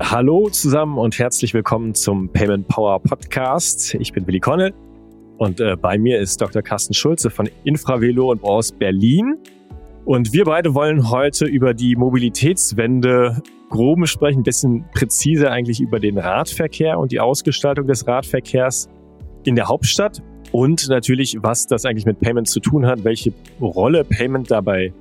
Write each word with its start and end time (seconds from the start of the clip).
Hallo 0.00 0.48
zusammen 0.48 0.96
und 0.96 1.18
herzlich 1.18 1.52
willkommen 1.54 1.94
zum 1.94 2.28
Payment 2.28 2.68
Power 2.68 3.00
Podcast. 3.00 3.94
Ich 3.94 4.12
bin 4.12 4.26
Willi 4.26 4.40
Connell 4.40 4.72
und 5.38 5.60
äh, 5.60 5.76
bei 5.76 5.98
mir 5.98 6.18
ist 6.20 6.40
Dr. 6.40 6.62
Carsten 6.62 6.94
Schulze 6.94 7.30
von 7.30 7.48
Infravelo 7.64 8.30
und 8.30 8.42
aus 8.44 8.72
Berlin. 8.72 9.36
Und 10.04 10.32
wir 10.32 10.44
beide 10.44 10.74
wollen 10.74 11.10
heute 11.10 11.46
über 11.46 11.74
die 11.74 11.96
Mobilitätswende 11.96 13.42
groben 13.70 14.06
sprechen, 14.06 14.40
ein 14.40 14.44
bisschen 14.44 14.84
präziser 14.94 15.50
eigentlich 15.50 15.80
über 15.80 16.00
den 16.00 16.16
Radverkehr 16.16 16.98
und 16.98 17.12
die 17.12 17.20
Ausgestaltung 17.20 17.86
des 17.86 18.06
Radverkehrs 18.06 18.88
in 19.44 19.56
der 19.56 19.68
Hauptstadt 19.68 20.22
und 20.52 20.88
natürlich, 20.88 21.36
was 21.42 21.66
das 21.66 21.84
eigentlich 21.84 22.06
mit 22.06 22.20
Payment 22.20 22.48
zu 22.48 22.60
tun 22.60 22.86
hat, 22.86 23.04
welche 23.04 23.32
Rolle 23.60 24.04
Payment 24.04 24.50
dabei 24.50 24.92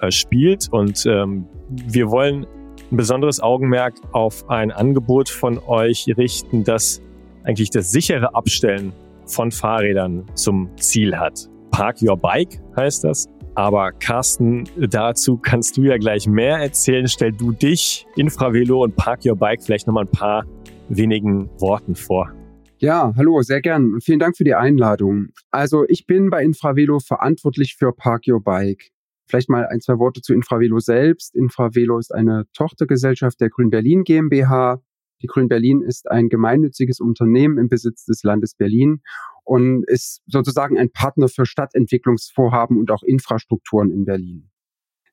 äh, 0.00 0.10
spielt. 0.10 0.68
Und 0.72 1.06
ähm, 1.06 1.46
wir 1.68 2.10
wollen 2.10 2.46
ein 2.90 2.96
besonderes 2.96 3.40
Augenmerk 3.40 3.94
auf 4.12 4.48
ein 4.48 4.70
Angebot 4.70 5.28
von 5.28 5.58
euch 5.58 6.06
richten, 6.16 6.64
das 6.64 7.00
eigentlich 7.44 7.70
das 7.70 7.90
sichere 7.90 8.34
Abstellen 8.34 8.92
von 9.26 9.50
Fahrrädern 9.50 10.24
zum 10.34 10.68
Ziel 10.76 11.16
hat. 11.16 11.48
Park 11.70 12.02
Your 12.02 12.16
Bike 12.16 12.60
heißt 12.76 13.04
das. 13.04 13.26
Aber 13.54 13.92
Carsten, 13.92 14.64
dazu 14.76 15.36
kannst 15.36 15.76
du 15.76 15.82
ja 15.82 15.98
gleich 15.98 16.26
mehr 16.26 16.58
erzählen. 16.58 17.08
Stell 17.08 17.32
du 17.32 17.52
dich, 17.52 18.06
Infravelo 18.16 18.84
und 18.84 18.96
Park 18.96 19.20
Your 19.24 19.36
Bike 19.36 19.62
vielleicht 19.62 19.86
nochmal 19.86 20.04
ein 20.04 20.10
paar 20.10 20.44
wenigen 20.88 21.48
Worten 21.60 21.94
vor. 21.94 22.32
Ja, 22.78 23.12
hallo, 23.16 23.42
sehr 23.42 23.60
gern. 23.60 24.00
Vielen 24.00 24.18
Dank 24.18 24.36
für 24.36 24.44
die 24.44 24.54
Einladung. 24.54 25.28
Also 25.50 25.84
ich 25.88 26.06
bin 26.06 26.30
bei 26.30 26.42
Infravelo 26.42 26.98
verantwortlich 26.98 27.76
für 27.76 27.92
Park 27.92 28.22
Your 28.26 28.42
Bike. 28.42 28.90
Vielleicht 29.30 29.48
mal 29.48 29.64
ein, 29.66 29.80
zwei 29.80 29.98
Worte 30.00 30.22
zu 30.22 30.34
Infravelo 30.34 30.80
selbst. 30.80 31.36
Infravelo 31.36 31.98
ist 31.98 32.12
eine 32.12 32.46
Tochtergesellschaft 32.52 33.40
der 33.40 33.48
Grün 33.48 33.70
Berlin 33.70 34.02
GmbH. 34.02 34.82
Die 35.22 35.28
Grün 35.28 35.46
Berlin 35.46 35.82
ist 35.82 36.10
ein 36.10 36.28
gemeinnütziges 36.28 36.98
Unternehmen 36.98 37.56
im 37.56 37.68
Besitz 37.68 38.04
des 38.04 38.24
Landes 38.24 38.56
Berlin 38.56 39.02
und 39.44 39.84
ist 39.86 40.22
sozusagen 40.26 40.78
ein 40.78 40.90
Partner 40.90 41.28
für 41.28 41.46
Stadtentwicklungsvorhaben 41.46 42.76
und 42.76 42.90
auch 42.90 43.04
Infrastrukturen 43.04 43.92
in 43.92 44.04
Berlin. 44.04 44.50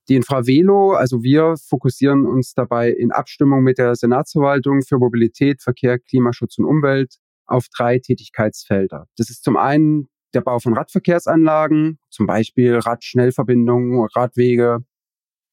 Die 0.09 0.15
Infravelo, 0.15 0.93
also 0.93 1.21
wir 1.21 1.53
fokussieren 1.57 2.25
uns 2.25 2.53
dabei 2.55 2.89
in 2.89 3.11
Abstimmung 3.11 3.61
mit 3.61 3.77
der 3.77 3.93
Senatsverwaltung 3.95 4.81
für 4.81 4.97
Mobilität, 4.97 5.61
Verkehr, 5.61 5.99
Klimaschutz 5.99 6.57
und 6.57 6.65
Umwelt 6.65 7.17
auf 7.45 7.67
drei 7.77 7.99
Tätigkeitsfelder. 7.99 9.05
Das 9.15 9.29
ist 9.29 9.43
zum 9.43 9.57
einen 9.57 10.07
der 10.37 10.41
Bau 10.41 10.59
von 10.59 10.75
Radverkehrsanlagen, 10.75 11.97
zum 12.09 12.27
Beispiel 12.27 12.75
Radschnellverbindungen, 12.75 14.07
Radwege. 14.15 14.85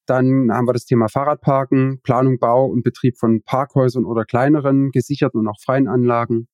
Dann 0.06 0.52
haben 0.52 0.68
wir 0.68 0.74
das 0.74 0.84
Thema 0.84 1.08
Fahrradparken, 1.08 2.02
Planung, 2.02 2.38
Bau 2.38 2.66
und 2.66 2.82
Betrieb 2.82 3.16
von 3.16 3.42
Parkhäusern 3.42 4.04
oder 4.04 4.26
kleineren, 4.26 4.90
gesicherten 4.90 5.40
und 5.40 5.48
auch 5.48 5.58
freien 5.58 5.88
Anlagen. 5.88 6.48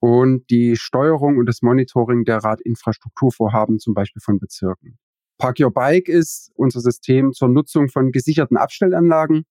Und 0.00 0.50
die 0.50 0.74
Steuerung 0.76 1.38
und 1.38 1.46
das 1.46 1.62
Monitoring 1.62 2.24
der 2.24 2.38
Radinfrastrukturvorhaben, 2.38 3.78
zum 3.78 3.94
Beispiel 3.94 4.20
von 4.20 4.40
Bezirken. 4.40 4.98
Park 5.38 5.60
Your 5.60 5.72
Bike 5.72 6.08
ist 6.08 6.50
unser 6.54 6.80
System 6.80 7.32
zur 7.32 7.48
Nutzung 7.48 7.88
von 7.88 8.10
gesicherten 8.10 8.56
Abstellanlagen 8.56 9.44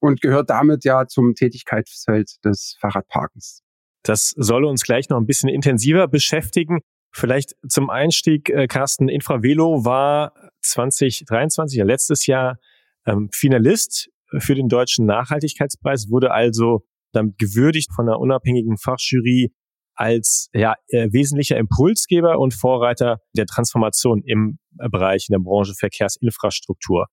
und 0.00 0.20
gehört 0.20 0.50
damit 0.50 0.84
ja 0.84 1.06
zum 1.06 1.34
Tätigkeitsfeld 1.34 2.44
des 2.44 2.76
Fahrradparkens. 2.80 3.62
Das 4.02 4.34
soll 4.36 4.64
uns 4.64 4.82
gleich 4.82 5.08
noch 5.08 5.18
ein 5.18 5.26
bisschen 5.26 5.48
intensiver 5.48 6.08
beschäftigen. 6.08 6.80
Vielleicht 7.12 7.54
zum 7.68 7.90
Einstieg, 7.90 8.48
äh, 8.48 8.66
Carsten, 8.66 9.08
Infravelo 9.08 9.84
war 9.84 10.32
2023, 10.62 11.78
ja 11.78 11.84
letztes 11.84 12.26
Jahr, 12.26 12.58
ähm, 13.06 13.28
Finalist 13.32 14.10
für 14.38 14.54
den 14.54 14.68
Deutschen 14.68 15.04
Nachhaltigkeitspreis, 15.06 16.08
wurde 16.08 16.30
also 16.30 16.86
damit 17.12 17.36
gewürdigt 17.38 17.92
von 17.94 18.08
einer 18.08 18.18
unabhängigen 18.18 18.78
Fachjury 18.78 19.52
als 19.94 20.48
ja, 20.54 20.74
äh, 20.88 21.08
wesentlicher 21.12 21.58
Impulsgeber 21.58 22.38
und 22.38 22.54
Vorreiter 22.54 23.18
der 23.36 23.44
Transformation 23.44 24.22
im 24.24 24.58
Bereich 24.90 25.26
in 25.28 25.34
der 25.34 25.40
Branche 25.40 25.74
Verkehrsinfrastruktur. 25.78 27.08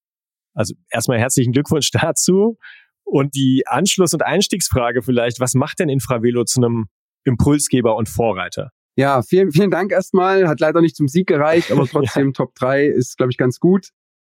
Also 0.54 0.74
erstmal 0.90 1.18
herzlichen 1.18 1.52
Glückwunsch 1.52 1.90
dazu. 1.92 2.56
Und 3.04 3.34
die 3.34 3.64
Anschluss- 3.66 4.14
und 4.14 4.22
Einstiegsfrage 4.22 5.02
vielleicht, 5.02 5.40
was 5.40 5.54
macht 5.54 5.80
denn 5.80 5.88
Infravelo 5.88 6.44
zu 6.44 6.60
einem 6.60 6.86
Impulsgeber 7.24 7.96
und 7.96 8.08
Vorreiter? 8.08 8.70
Ja, 8.96 9.22
vielen, 9.22 9.52
vielen 9.52 9.70
Dank 9.70 9.92
erstmal. 9.92 10.48
Hat 10.48 10.60
leider 10.60 10.80
nicht 10.80 10.96
zum 10.96 11.08
Sieg 11.08 11.26
gereicht, 11.26 11.72
aber 11.72 11.86
trotzdem 11.90 12.28
ja. 12.28 12.32
Top 12.32 12.54
3 12.54 12.86
ist, 12.86 13.16
glaube 13.16 13.30
ich, 13.30 13.38
ganz 13.38 13.58
gut. 13.60 13.90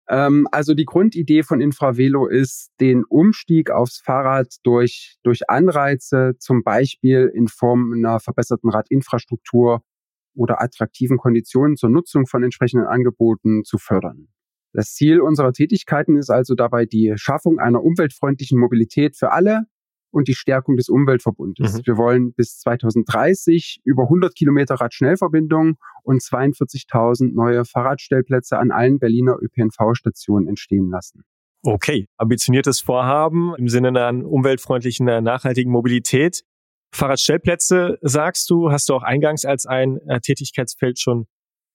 Ähm, 0.09 0.47
also 0.52 0.74
die 0.74 0.86
Grundidee 0.86 1.44
von 1.44 1.62
Infravelo 1.62 2.28
ist, 2.28 2.72
den 2.81 3.03
Umstieg 3.06 3.69
aufs 3.69 4.02
Fahrrad 4.03 4.56
durch, 4.64 5.18
durch 5.24 5.50
Anreize, 5.50 6.34
zum 6.40 6.64
Beispiel 6.64 7.31
in 7.34 7.48
Form 7.48 7.94
einer 7.94 8.19
verbesserten 8.19 8.69
Radinfrastruktur 8.69 9.81
oder 10.36 10.62
attraktiven 10.62 11.18
Konditionen 11.18 11.75
zur 11.75 11.90
Nutzung 11.90 12.25
von 12.25 12.44
entsprechenden 12.44 12.88
Angeboten 12.88 13.64
zu 13.64 13.78
fördern. 13.78 14.28
Das 14.74 14.94
Ziel 14.94 15.19
unserer 15.22 15.53
Tätigkeiten 15.53 16.18
ist 16.18 16.30
also 16.30 16.56
dabei 16.56 16.86
die 16.86 17.14
Schaffung 17.16 17.59
einer 17.59 17.84
umweltfreundlichen 17.84 18.59
Mobilität 18.59 19.16
für 19.16 19.31
alle, 19.31 19.66
und 20.12 20.28
die 20.28 20.36
Stärkung 20.36 20.75
des 20.75 20.90
Umweltverbundes. 20.90 21.74
Mhm. 21.74 21.81
Wir 21.86 21.97
wollen 21.97 22.34
bis 22.34 22.59
2030 22.59 23.81
über 23.84 24.03
100 24.03 24.36
Kilometer 24.36 24.75
Radschnellverbindungen 24.75 25.78
und 26.03 26.22
42.000 26.22 27.34
neue 27.34 27.66
Fahrradstellplätze 27.66 28.58
an 28.58 28.72
allen 28.72 29.00
Berliner 29.00 29.38
ÖPNV-Stationen 29.42 30.48
entstehen 30.48 30.90
lassen. 30.90 31.24
Okay, 31.62 32.08
ambitioniertes 32.18 32.80
Vorhaben 32.80 33.53
im 33.58 33.68
Sinne 33.68 33.90
einer 33.90 34.25
umweltfreundlichen, 34.25 35.06
nachhaltigen 35.06 35.72
Mobilität. 35.72 36.44
Fahrradstellplätze, 36.92 38.00
sagst 38.02 38.50
du, 38.50 38.72
hast 38.72 38.90
du 38.90 38.96
auch 38.96 39.03
eingangs 39.03 39.46
als 39.46 39.66
ein 39.66 40.00
äh, 40.08 40.22
Tätigkeitsfeld 40.22 41.00
schon 41.00 41.28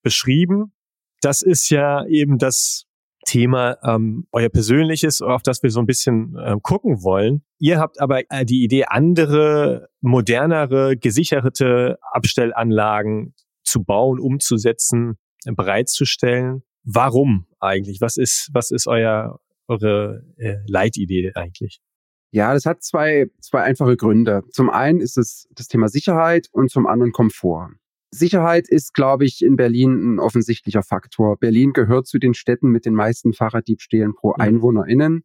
beschrieben. 0.03 0.73
Das 1.21 1.43
ist 1.43 1.71
ja 1.71 2.05
eben 2.07 2.39
das 2.39 2.87
Thema 3.25 3.79
ähm, 3.83 4.27
euer 4.33 4.49
persönliches, 4.49 5.23
auf 5.23 5.43
das 5.43 5.63
wir 5.63 5.71
so 5.71 5.81
ein 5.81 5.87
bisschen 5.87 6.37
äh, 6.37 6.57
gucken 6.63 7.03
wollen. 7.03 7.43
Ihr 7.59 7.79
habt 7.79 8.01
aber 8.01 8.23
äh, 8.31 8.45
die 8.45 8.65
Idee, 8.65 8.85
andere, 8.85 9.89
modernere, 10.01 10.97
gesicherte 10.97 11.99
Abstellanlagen 12.13 13.35
zu 13.63 13.83
bauen, 13.83 14.21
umzusetzen, 14.21 15.19
bereitzustellen. 15.45 16.63
Warum 16.85 17.47
eigentlich? 17.61 18.01
Was 18.01 18.17
ist, 18.17 18.51
was 18.53 18.71
ist 18.71 18.87
euer, 18.87 19.41
eure 19.69 20.23
äh, 20.37 20.57
Leitidee 20.67 21.33
eigentlich? 21.35 21.81
Ja, 22.31 22.53
das 22.53 22.67
hat 22.67 22.83
zwei, 22.83 23.27
zwei 23.41 23.63
einfache 23.63 23.97
Gründe. 23.97 24.43
Zum 24.51 24.69
einen 24.69 25.01
ist 25.01 25.17
es 25.17 25.47
das 25.55 25.69
Thema 25.69 25.89
Sicherheit 25.89 26.49
und 26.53 26.71
zum 26.71 26.87
anderen 26.87 27.13
Komfort. 27.13 27.71
Sicherheit 28.15 28.69
ist, 28.69 28.95
glaube 28.95 29.25
ich, 29.25 29.43
in 29.43 29.57
Berlin 29.57 30.15
ein 30.15 30.21
offensichtlicher 30.21 30.83
Faktor. 30.83 31.37
Berlin 31.37 31.73
gehört 31.73 32.07
zu 32.07 32.19
den 32.19 32.35
Städten 32.35 32.69
mit 32.69 32.87
den 32.87 32.95
meisten 32.95 33.33
Fahrraddiebstählen 33.33 34.15
pro 34.15 34.31
mhm. 34.31 34.41
EinwohnerInnen. 34.41 35.25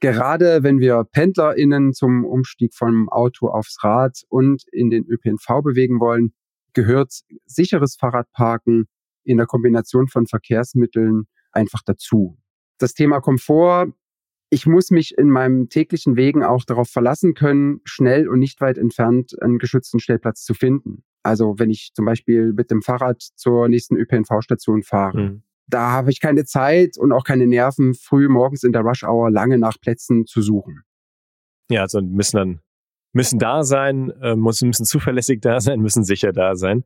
Gerade 0.00 0.62
wenn 0.62 0.80
wir 0.80 1.04
PendlerInnen 1.04 1.92
zum 1.92 2.24
Umstieg 2.24 2.74
vom 2.74 3.08
Auto 3.08 3.48
aufs 3.48 3.82
Rad 3.84 4.22
und 4.28 4.64
in 4.72 4.90
den 4.90 5.04
ÖPNV 5.06 5.62
bewegen 5.62 6.00
wollen, 6.00 6.32
gehört 6.72 7.12
sicheres 7.44 7.96
Fahrradparken 7.96 8.86
in 9.24 9.36
der 9.36 9.46
Kombination 9.46 10.08
von 10.08 10.26
Verkehrsmitteln 10.26 11.24
einfach 11.52 11.82
dazu. 11.84 12.38
Das 12.78 12.94
Thema 12.94 13.20
Komfort 13.20 13.92
ich 14.52 14.66
muss 14.66 14.90
mich 14.90 15.16
in 15.16 15.30
meinem 15.30 15.70
täglichen 15.70 16.14
Wegen 16.14 16.44
auch 16.44 16.64
darauf 16.66 16.90
verlassen 16.90 17.32
können, 17.32 17.80
schnell 17.84 18.28
und 18.28 18.38
nicht 18.38 18.60
weit 18.60 18.76
entfernt 18.76 19.34
einen 19.40 19.58
geschützten 19.58 19.98
Stellplatz 19.98 20.44
zu 20.44 20.52
finden. 20.52 21.04
Also 21.22 21.58
wenn 21.58 21.70
ich 21.70 21.92
zum 21.94 22.04
Beispiel 22.04 22.52
mit 22.52 22.70
dem 22.70 22.82
Fahrrad 22.82 23.22
zur 23.36 23.68
nächsten 23.68 23.96
ÖPNV-Station 23.96 24.82
fahre. 24.82 25.20
Mhm. 25.20 25.42
Da 25.68 25.90
habe 25.90 26.10
ich 26.10 26.20
keine 26.20 26.44
Zeit 26.44 26.98
und 26.98 27.12
auch 27.12 27.24
keine 27.24 27.46
Nerven, 27.46 27.94
früh 27.94 28.28
morgens 28.28 28.64
in 28.64 28.72
der 28.72 28.82
Rush-Hour 28.82 29.30
lange 29.30 29.58
nach 29.58 29.80
Plätzen 29.80 30.26
zu 30.26 30.42
suchen. 30.42 30.82
Ja, 31.70 31.82
also 31.82 32.02
müssen 32.02 32.36
dann 32.36 32.60
müssen 33.12 33.38
da 33.38 33.62
sein, 33.62 34.10
äh, 34.22 34.36
müssen, 34.36 34.68
müssen 34.68 34.84
zuverlässig 34.84 35.40
da 35.40 35.60
sein, 35.60 35.80
müssen 35.80 36.04
sicher 36.04 36.32
da 36.32 36.56
sein. 36.56 36.84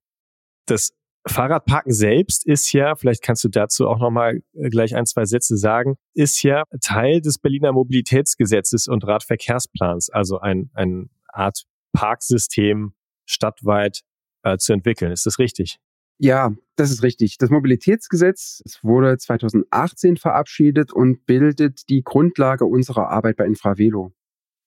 Das 0.66 0.92
Fahrradparken 1.26 1.92
selbst 1.92 2.46
ist 2.46 2.72
ja, 2.72 2.94
vielleicht 2.94 3.22
kannst 3.22 3.42
du 3.44 3.48
dazu 3.48 3.88
auch 3.88 3.98
nochmal 3.98 4.42
äh, 4.54 4.68
gleich 4.68 4.94
ein, 4.94 5.06
zwei 5.06 5.24
Sätze 5.24 5.56
sagen, 5.56 5.96
ist 6.14 6.42
ja 6.42 6.64
Teil 6.80 7.20
des 7.20 7.38
Berliner 7.38 7.72
Mobilitätsgesetzes 7.72 8.88
und 8.88 9.06
Radverkehrsplans, 9.06 10.10
also 10.10 10.38
ein, 10.38 10.70
ein 10.74 11.10
Art 11.28 11.64
Parksystem 11.92 12.92
stadtweit 13.24 14.02
äh, 14.46 14.58
zu 14.58 14.72
entwickeln. 14.72 15.12
Ist 15.12 15.26
das 15.26 15.38
richtig? 15.38 15.78
Ja, 16.18 16.54
das 16.76 16.90
ist 16.90 17.02
richtig. 17.02 17.36
Das 17.38 17.50
Mobilitätsgesetz 17.50 18.62
es 18.64 18.82
wurde 18.82 19.18
2018 19.18 20.16
verabschiedet 20.16 20.92
und 20.92 21.26
bildet 21.26 21.88
die 21.90 22.02
Grundlage 22.02 22.64
unserer 22.64 23.10
Arbeit 23.10 23.36
bei 23.36 23.44
Infravelo. 23.44 24.12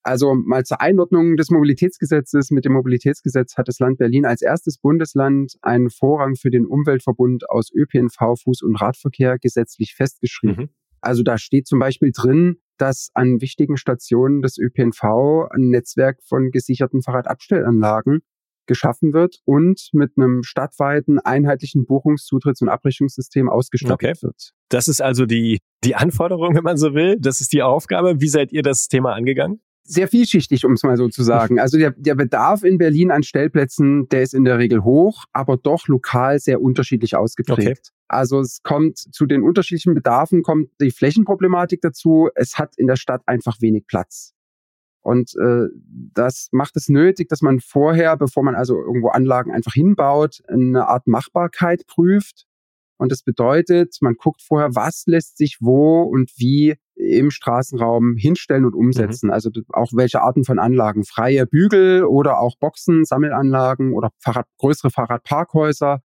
Also 0.03 0.33
mal 0.33 0.63
zur 0.63 0.81
Einordnung 0.81 1.37
des 1.37 1.49
Mobilitätsgesetzes. 1.49 2.51
Mit 2.51 2.65
dem 2.65 2.73
Mobilitätsgesetz 2.73 3.57
hat 3.57 3.67
das 3.67 3.79
Land 3.79 3.97
Berlin 3.97 4.25
als 4.25 4.41
erstes 4.41 4.77
Bundesland 4.77 5.53
einen 5.61 5.89
Vorrang 5.89 6.35
für 6.35 6.51
den 6.51 6.65
Umweltverbund 6.65 7.49
aus 7.49 7.71
ÖPNV, 7.73 8.17
Fuß- 8.17 8.63
und 8.63 8.75
Radverkehr 8.75 9.39
gesetzlich 9.39 9.95
festgeschrieben. 9.95 10.65
Mhm. 10.65 10.69
Also 11.01 11.23
da 11.23 11.37
steht 11.37 11.67
zum 11.67 11.79
Beispiel 11.79 12.11
drin, 12.13 12.57
dass 12.77 13.09
an 13.13 13.41
wichtigen 13.41 13.77
Stationen 13.77 14.41
des 14.41 14.57
ÖPNV 14.57 15.49
ein 15.51 15.69
Netzwerk 15.69 16.19
von 16.23 16.51
gesicherten 16.51 17.01
Fahrradabstellanlagen 17.01 18.21
geschaffen 18.69 19.11
wird 19.11 19.39
und 19.43 19.89
mit 19.91 20.13
einem 20.15 20.43
stadtweiten 20.43 21.19
einheitlichen 21.19 21.85
Buchungszutritts- 21.85 22.61
und 22.61 22.69
Abrechnungssystem 22.69 23.49
ausgestattet 23.49 24.11
okay. 24.11 24.21
wird. 24.21 24.53
Das 24.69 24.87
ist 24.87 25.01
also 25.01 25.25
die, 25.25 25.59
die 25.83 25.95
Anforderung, 25.95 26.55
wenn 26.55 26.63
man 26.63 26.77
so 26.77 26.93
will. 26.93 27.17
Das 27.19 27.41
ist 27.41 27.51
die 27.51 27.63
Aufgabe. 27.63 28.21
Wie 28.21 28.29
seid 28.29 28.53
ihr 28.53 28.61
das 28.61 28.87
Thema 28.87 29.13
angegangen? 29.13 29.59
Sehr 29.83 30.07
vielschichtig, 30.07 30.65
um 30.65 30.73
es 30.73 30.83
mal 30.83 30.97
so 30.97 31.09
zu 31.09 31.23
sagen. 31.23 31.59
Also 31.59 31.79
der, 31.79 31.91
der 31.97 32.13
Bedarf 32.13 32.63
in 32.63 32.77
Berlin 32.77 33.09
an 33.09 33.23
Stellplätzen, 33.23 34.07
der 34.09 34.21
ist 34.21 34.35
in 34.35 34.45
der 34.45 34.59
Regel 34.59 34.83
hoch, 34.83 35.25
aber 35.33 35.57
doch 35.57 35.87
lokal 35.87 36.39
sehr 36.39 36.61
unterschiedlich 36.61 37.15
ausgeprägt. 37.15 37.89
Okay. 37.89 37.99
Also 38.07 38.39
es 38.39 38.61
kommt 38.61 38.99
zu 38.99 39.25
den 39.25 39.41
unterschiedlichen 39.41 39.95
Bedarfen 39.95 40.43
kommt 40.43 40.69
die 40.79 40.91
Flächenproblematik 40.91 41.81
dazu. 41.81 42.29
Es 42.35 42.59
hat 42.59 42.77
in 42.77 42.85
der 42.85 42.97
Stadt 42.97 43.23
einfach 43.25 43.61
wenig 43.61 43.87
Platz. 43.87 44.35
Und 45.09 45.33
äh, 45.37 45.69
das 46.13 46.49
macht 46.51 46.75
es 46.75 46.87
nötig, 46.87 47.29
dass 47.29 47.41
man 47.41 47.59
vorher, 47.59 48.15
bevor 48.15 48.43
man 48.43 48.53
also 48.53 48.79
irgendwo 48.79 49.07
Anlagen 49.07 49.51
einfach 49.51 49.73
hinbaut, 49.73 50.43
eine 50.47 50.87
Art 50.87 51.07
Machbarkeit 51.07 51.87
prüft. 51.87 52.45
Und 52.99 53.11
das 53.11 53.23
bedeutet, 53.23 53.97
man 54.01 54.13
guckt 54.13 54.43
vorher, 54.43 54.75
was 54.75 55.05
lässt 55.07 55.37
sich 55.39 55.57
wo 55.61 56.03
und 56.03 56.29
wie 56.37 56.75
im 56.93 57.31
Straßenraum 57.31 58.17
hinstellen 58.17 58.65
und 58.65 58.75
umsetzen. 58.75 59.27
Mhm. 59.27 59.33
Also 59.33 59.49
auch 59.69 59.89
welche 59.95 60.21
Arten 60.21 60.43
von 60.43 60.59
Anlagen. 60.59 61.03
Freie 61.03 61.47
Bügel 61.47 62.03
oder 62.03 62.39
auch 62.39 62.55
Boxen, 62.59 63.03
Sammelanlagen 63.03 63.93
oder 63.93 64.11
Fahrrad, 64.19 64.45
größere 64.59 64.91
Fahrradparkhäuser. 64.91 66.03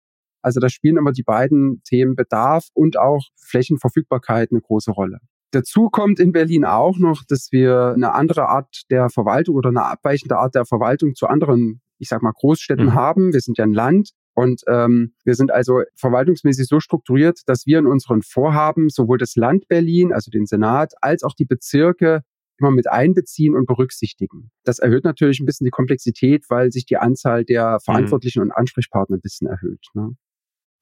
Also 0.43 0.59
da 0.59 0.69
spielen 0.69 0.97
immer 0.97 1.13
die 1.13 1.23
beiden 1.23 1.83
Themen 1.85 2.17
Bedarf 2.17 2.67
und 2.75 2.99
auch 2.99 3.29
Flächenverfügbarkeit 3.37 4.51
eine 4.51 4.61
große 4.61 4.91
Rolle. 4.91 5.21
Dazu 5.53 5.89
kommt 5.89 6.21
in 6.21 6.33
Berlin 6.33 6.65
auch 6.65 6.99
noch, 6.99 7.23
dass 7.27 7.49
wir 7.53 7.93
eine 7.95 8.13
andere 8.13 8.49
Art 8.49 8.83
der 8.91 9.09
Verwaltung 9.09 9.57
oder 9.57 9.71
eine 9.71 9.85
abweichende 9.85 10.37
Art 10.37 10.55
der 10.55 10.67
Verwaltung 10.67 11.15
zu 11.15 11.27
anderen, 11.27 11.81
ich 11.99 12.09
sag 12.09 12.23
mal, 12.23 12.33
Großstädten 12.33 12.87
mhm. 12.87 12.95
haben. 12.95 13.33
Wir 13.33 13.41
sind 13.41 13.57
ja 13.57 13.65
ein 13.65 13.73
Land 13.73 14.11
und 14.35 14.63
ähm, 14.69 15.15
wir 15.25 15.35
sind 15.35 15.51
also 15.51 15.83
verwaltungsmäßig 15.97 16.67
so 16.69 16.81
strukturiert, 16.81 17.41
dass 17.47 17.67
wir 17.67 17.79
in 17.79 17.87
unseren 17.87 18.23
Vorhaben 18.23 18.89
sowohl 18.91 19.19
das 19.19 19.37
Land 19.37 19.69
Berlin, 19.69 20.13
also 20.13 20.31
den 20.31 20.47
Senat, 20.47 20.93
als 21.01 21.23
auch 21.23 21.35
die 21.35 21.47
Bezirke 21.47 22.23
immer 22.59 22.71
mit 22.71 22.89
einbeziehen 22.89 23.57
und 23.57 23.67
berücksichtigen. 23.67 24.51
Das 24.65 24.79
erhöht 24.79 25.05
natürlich 25.05 25.41
ein 25.41 25.47
bisschen 25.47 25.65
die 25.65 25.71
Komplexität, 25.71 26.45
weil 26.49 26.71
sich 26.73 26.87
die 26.87 26.99
Anzahl 26.99 27.45
der 27.45 27.75
mhm. 27.75 27.81
Verantwortlichen 27.85 28.41
mhm. 28.41 28.51
und 28.51 28.53
Ansprechpartner 28.53 29.17
ein 29.17 29.23
bisschen 29.23 29.49
erhöht. 29.49 29.87
Ne? 29.95 30.11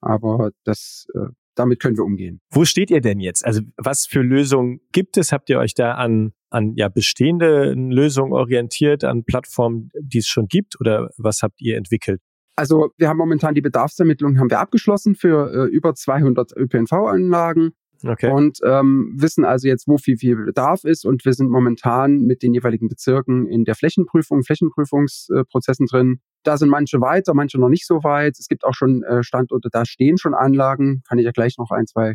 Aber 0.01 0.51
das 0.65 1.07
äh, 1.15 1.29
damit 1.57 1.81
können 1.81 1.97
wir 1.97 2.05
umgehen. 2.05 2.41
Wo 2.51 2.65
steht 2.65 2.91
ihr 2.91 3.01
denn 3.01 3.21
jetzt? 3.21 3.45
Also 3.45 3.63
was 3.77 4.07
für 4.07 4.23
Lösungen 4.23 4.81
gibt 4.93 5.17
es? 5.17 5.33
Habt 5.33 5.51
ihr 5.51 5.59
euch 5.59 5.75
da 5.75 5.93
an, 5.93 6.33
an 6.51 6.75
ja, 6.77 6.89
bestehende 6.89 7.73
Lösungen 7.73 8.33
orientiert, 8.33 9.05
an 9.05 9.25
Plattformen, 9.25 9.91
die 10.01 10.19
es 10.19 10.27
schon 10.27 10.47
gibt 10.47 10.79
oder 10.81 11.11
was 11.17 11.43
habt 11.43 11.61
ihr 11.61 11.77
entwickelt? 11.77 12.21
Also 12.57 12.91
wir 12.97 13.09
haben 13.09 13.19
momentan 13.19 13.55
die 13.55 13.61
Bedarfsermittlung 13.61 14.39
haben 14.39 14.51
wir 14.51 14.61
abgeschlossen 14.61 15.15
für 15.15 15.53
äh, 15.53 15.69
über 15.69 15.95
200 15.95 16.57
ÖPNV-Anlagen. 16.57 17.73
Okay. 18.05 18.31
Und 18.31 18.59
ähm, 18.65 19.15
wissen 19.17 19.45
also 19.45 19.69
jetzt, 19.69 19.89
wo 19.89 19.97
viel, 19.97 20.17
viel 20.17 20.37
Bedarf 20.37 20.85
ist. 20.85 21.05
Und 21.05 21.25
wir 21.25 21.33
sind 21.33 21.51
momentan 21.51 22.21
mit 22.21 22.43
den 22.43 22.55
jeweiligen 22.55 22.89
Bezirken 22.89 23.47
in 23.47 23.65
der 23.65 23.75
Flächenprüfung, 23.75 24.43
Flächenprüfungsprozessen 24.43 25.87
drin. 25.87 26.21
Da 26.47 26.57
sind 26.57 26.69
manche 26.69 27.01
weiter, 27.01 27.35
manche 27.35 27.59
noch 27.59 27.69
nicht 27.69 27.87
so 27.87 28.05
weit. 28.05 28.39
Es 28.39 28.49
gibt 28.49 28.65
auch 28.65 28.75
schon 28.75 29.03
äh, 29.03 29.23
Standorte, 29.23 29.69
da 29.71 29.85
stehen 29.85 30.17
schon 30.17 30.35
Anlagen. 30.35 31.03
Kann 31.09 31.19
ich 31.19 31.25
ja 31.25 31.33
gleich 31.33 31.59
noch 31.59 31.71
ein, 31.71 31.87
zwei 31.87 32.15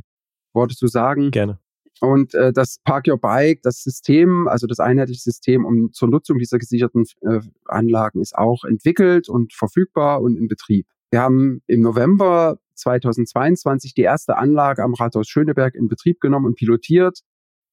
Worte 0.53 0.75
zu 0.75 0.87
sagen. 0.87 1.31
Gerne. 1.31 1.59
Und 1.99 2.33
äh, 2.33 2.51
das 2.51 2.79
Park 2.83 3.07
Your 3.07 3.19
Bike, 3.19 3.61
das 3.61 3.83
System, 3.83 4.47
also 4.47 4.65
das 4.65 4.79
einheitliche 4.79 5.21
System 5.21 5.65
um 5.65 5.91
zur 5.93 6.09
Nutzung 6.09 6.39
dieser 6.39 6.57
gesicherten 6.57 7.05
äh, 7.21 7.41
Anlagen 7.65 8.21
ist 8.21 8.35
auch 8.35 8.63
entwickelt 8.63 9.29
und 9.29 9.53
verfügbar 9.53 10.21
und 10.21 10.35
in 10.35 10.47
Betrieb. 10.47 10.87
Wir 11.11 11.21
haben 11.21 11.61
im 11.67 11.81
November 11.81 12.57
2022 12.75 13.93
die 13.93 14.01
erste 14.01 14.37
Anlage 14.37 14.81
am 14.81 14.93
Rathaus 14.93 15.27
Schöneberg 15.27 15.75
in 15.75 15.89
Betrieb 15.89 16.21
genommen 16.21 16.47
und 16.47 16.55
pilotiert. 16.55 17.19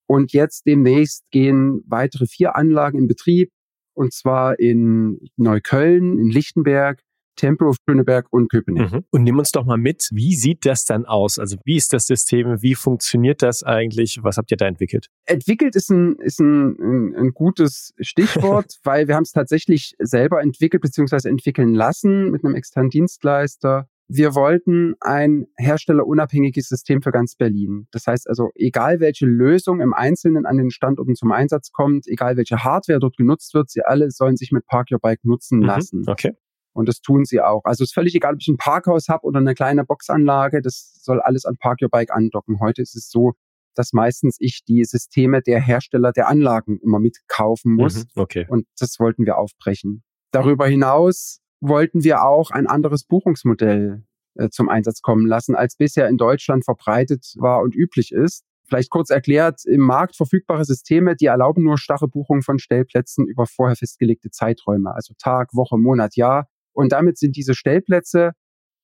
Und 0.07 0.33
jetzt 0.33 0.67
demnächst 0.67 1.31
gehen 1.31 1.83
weitere 1.87 2.27
vier 2.27 2.57
Anlagen 2.57 2.99
in 2.99 3.07
Betrieb. 3.07 3.53
Und 3.99 4.13
zwar 4.13 4.61
in 4.61 5.29
Neukölln, 5.37 6.21
in 6.21 6.31
Lichtenberg, 6.31 7.03
Tempelhof, 7.35 7.77
Schöneberg 7.85 8.27
und 8.31 8.49
Köpenick. 8.49 8.93
Mhm. 8.93 9.05
Und 9.11 9.25
nimm 9.25 9.39
uns 9.39 9.51
doch 9.51 9.65
mal 9.65 9.77
mit, 9.77 10.09
wie 10.13 10.37
sieht 10.37 10.65
das 10.65 10.85
dann 10.85 11.05
aus? 11.05 11.41
Also 11.41 11.57
wie 11.65 11.77
ist 11.77 11.93
das 11.93 12.07
System? 12.07 12.63
Wie 12.63 12.77
funktioniert 12.77 13.43
das 13.43 13.65
eigentlich? 13.65 14.21
Was 14.23 14.37
habt 14.37 14.53
ihr 14.53 14.57
da 14.57 14.67
entwickelt? 14.67 15.09
Entwickelt 15.25 15.75
ist 15.75 15.91
ein, 15.91 16.15
ist 16.21 16.39
ein, 16.39 16.77
ein, 16.79 17.17
ein 17.17 17.31
gutes 17.33 17.93
Stichwort, 18.01 18.79
weil 18.85 19.09
wir 19.09 19.17
haben 19.17 19.25
es 19.25 19.33
tatsächlich 19.33 19.97
selber 19.99 20.43
entwickelt 20.43 20.81
bzw. 20.81 21.29
entwickeln 21.29 21.75
lassen 21.75 22.31
mit 22.31 22.45
einem 22.45 22.55
externen 22.55 22.91
Dienstleister. 22.91 23.89
Wir 24.11 24.35
wollten 24.35 24.95
ein 25.01 25.47
herstellerunabhängiges 25.59 26.69
System 26.69 27.03
für 27.03 27.11
ganz 27.11 27.37
Berlin. 27.37 27.89
Das 27.91 28.07
heißt 28.07 28.27
also, 28.27 28.49
egal 28.55 29.01
welche 29.01 29.27
Lösung 29.27 29.81
im 29.83 29.93
Einzelnen 29.93 30.47
an 30.47 30.57
den 30.57 30.71
Standorten 30.71 31.15
zum 31.15 31.31
Einsatz 31.31 31.73
kommt, 31.73 32.07
egal 32.09 32.39
welche 32.39 32.65
Hardware 32.65 33.01
dort 33.01 33.19
genutzt 33.19 33.53
wird, 33.53 33.69
sie 33.69 33.83
alle 33.83 34.11
sollen 34.11 34.37
sich 34.37 34.51
mit 34.51 34.65
Park 34.67 34.89
Your 34.91 34.99
Bike 34.99 35.25
nutzen 35.25 35.59
mhm, 35.59 35.67
lassen. 35.67 36.05
Okay. 36.07 36.33
Und 36.73 36.89
das 36.89 37.01
tun 37.03 37.27
sie 37.27 37.43
auch. 37.43 37.65
Also 37.65 37.85
es 37.85 37.91
ist 37.91 37.95
völlig 37.95 38.15
egal, 38.15 38.35
ob 38.35 38.41
ich 38.41 38.49
ein 38.49 38.57
Parkhaus 38.57 39.09
habe 39.09 39.27
oder 39.27 39.41
eine 39.41 39.55
kleine 39.55 39.85
Boxanlage, 39.85 40.63
das 40.63 41.01
soll 41.03 41.21
alles 41.21 41.45
an 41.45 41.57
Park 41.59 41.83
Your 41.83 41.91
Bike 41.91 42.11
andocken. 42.11 42.61
Heute 42.61 42.81
ist 42.81 42.97
es 42.97 43.11
so, 43.11 43.35
dass 43.75 43.93
meistens 43.93 44.37
ich 44.41 44.65
die 44.65 44.85
Systeme 44.85 45.43
der 45.43 45.61
Hersteller 45.61 46.13
der 46.13 46.29
Anlagen 46.29 46.79
immer 46.83 46.99
mitkaufen 46.99 47.75
muss. 47.75 47.97
Mhm, 47.97 48.23
okay. 48.23 48.47
Und 48.49 48.67
das 48.79 48.99
wollten 48.99 49.27
wir 49.27 49.37
aufbrechen. 49.37 50.03
Darüber 50.31 50.67
hinaus 50.67 51.41
wollten 51.61 52.05
wir 52.05 52.23
auch 52.23 52.51
ein 52.51 52.67
anderes 52.67 53.05
Buchungsmodell 53.05 54.05
äh, 54.35 54.49
zum 54.51 54.69
Einsatz 54.69 55.03
kommen 55.03 55.27
lassen, 55.27 55.55
als 55.55 55.77
bisher 55.77 56.09
in 56.09 56.17
Deutschland 56.17 56.65
verbreitet 56.65 57.35
war 57.39 57.61
und 57.61 57.75
üblich 57.75 58.13
ist. 58.13 58.45
Vielleicht 58.69 58.91
kurz 58.91 59.11
erklärt, 59.11 59.65
im 59.65 59.81
Markt 59.81 60.15
verfügbare 60.15 60.65
Systeme, 60.65 61.17
die 61.17 61.27
erlauben 61.27 61.65
nur 61.65 61.79
starre 61.79 62.07
Buchungen 62.07 62.43
von 62.43 62.59
Stellplätzen 62.59 63.27
über 63.27 63.47
vorher 63.47 63.77
festgelegte 63.77 64.31
Zeiträume, 64.31 64.95
also 64.95 65.15
Tag, 65.19 65.55
Woche, 65.55 65.79
Monat, 65.79 66.17
Jahr. 66.17 66.49
Und 66.73 66.93
damit 66.93 67.19
sind 67.19 67.35
diese 67.37 67.55
Stellplätze 67.55 68.33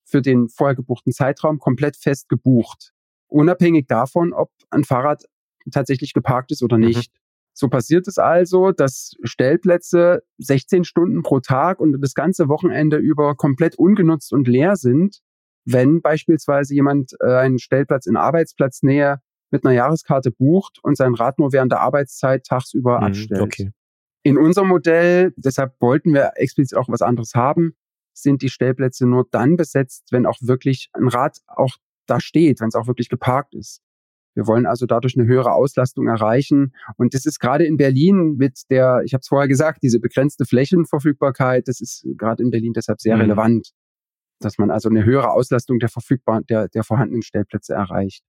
für 0.05 0.23
den 0.23 0.49
vorher 0.49 0.75
gebuchten 0.75 1.13
Zeitraum 1.13 1.59
komplett 1.59 1.97
fest 1.97 2.29
gebucht. 2.29 2.93
Unabhängig 3.27 3.87
davon, 3.87 4.33
ob 4.33 4.51
ein 4.71 4.85
Fahrrad 4.85 5.25
tatsächlich 5.71 6.15
geparkt 6.15 6.51
ist 6.51 6.63
oder 6.63 6.79
mhm. 6.79 6.85
nicht. 6.85 7.13
Mhm. 7.13 7.24
So 7.57 7.69
passiert 7.69 8.09
es 8.09 8.19
also, 8.19 8.73
dass 8.73 9.15
Stellplätze 9.23 10.25
16 10.39 10.85
Stunden 10.85 11.23
pro 11.23 11.39
Tag 11.39 11.81
und 11.81 12.01
das 12.03 12.15
ganze 12.15 12.49
Wochenende 12.49 12.97
über 12.97 13.37
komplett 13.37 13.77
ungenutzt 13.77 14.33
und 14.33 14.49
leer 14.49 14.75
sind, 14.75 15.21
wenn 15.65 16.03
beispielsweise 16.03 16.75
jemand 16.75 17.13
äh, 17.21 17.33
einen 17.33 17.59
Stellplatz 17.59 18.07
in 18.07 18.17
Arbeitsplatznähe 18.17 19.21
mit 19.51 19.65
einer 19.65 19.75
Jahreskarte 19.75 20.33
bucht 20.33 20.81
und 20.83 20.97
sein 20.97 21.15
Rad 21.15 21.39
nur 21.39 21.53
während 21.53 21.71
der 21.71 21.81
Arbeitszeit 21.81 22.45
tagsüber 22.45 22.99
mhm, 22.99 23.05
abstellt. 23.05 23.41
Okay. 23.41 23.71
In 24.25 24.37
unserem 24.37 24.69
Modell, 24.69 25.33
deshalb 25.37 25.75
wollten 25.81 26.13
wir 26.13 26.33
explizit 26.35 26.77
auch 26.77 26.89
was 26.89 27.03
anderes 27.03 27.35
haben, 27.35 27.77
sind 28.15 28.43
die 28.43 28.49
Stellplätze 28.49 29.07
nur 29.07 29.27
dann 29.31 29.57
besetzt, 29.57 30.09
wenn 30.11 30.27
auch 30.27 30.39
wirklich 30.41 30.89
ein 30.93 31.09
Rad 31.09 31.39
auch 31.47 31.77
da 32.07 32.21
steht, 32.21 32.61
wenn 32.61 32.69
es 32.69 32.75
auch 32.75 32.89
wirklich 32.89 33.09
geparkt 33.09 33.55
ist. 33.55 33.81
Wir 34.35 34.47
wollen 34.47 34.67
also 34.67 34.87
dadurch 34.87 35.17
eine 35.17 35.27
höhere 35.27 35.53
Auslastung 35.53 36.09
erreichen. 36.09 36.75
Und 36.97 37.15
das 37.15 37.25
ist 37.25 37.39
gerade 37.39 37.65
in 37.65 37.77
Berlin 37.77 38.37
mit 38.37 38.63
der, 38.71 39.03
ich 39.05 39.15
habe 39.15 39.21
es 39.21 39.29
vorher 39.29 39.49
gesagt, 39.49 39.83
diese 39.83 40.01
begrenzte 40.01 40.45
Flächenverfügbarkeit, 40.45 41.69
das 41.69 41.81
ist 41.81 42.07
gerade 42.17 42.43
in 42.43 42.51
Berlin 42.51 42.73
deshalb 42.73 43.01
sehr 43.01 43.17
mhm. 43.17 43.23
relevant, 43.23 43.71
dass 44.41 44.59
man 44.59 44.71
also 44.71 44.89
eine 44.89 45.05
höhere 45.05 45.31
Auslastung 45.31 45.79
der 45.79 45.89
verfügbaren, 45.89 46.45
der, 46.47 46.69
der 46.69 46.83
vorhandenen 46.83 47.23
Stellplätze 47.23 47.75
erreicht. 47.75 48.25